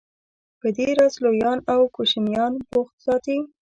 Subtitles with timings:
[0.59, 3.37] په دې راز لویان او کوشنیان بوخت ساتي.